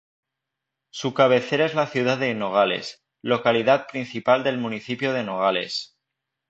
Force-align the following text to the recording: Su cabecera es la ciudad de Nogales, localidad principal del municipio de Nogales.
Su 0.89 1.13
cabecera 1.13 1.67
es 1.67 1.75
la 1.75 1.85
ciudad 1.85 2.17
de 2.17 2.33
Nogales, 2.33 3.05
localidad 3.21 3.85
principal 3.85 4.43
del 4.43 4.57
municipio 4.57 5.13
de 5.13 5.23
Nogales. 5.23 5.95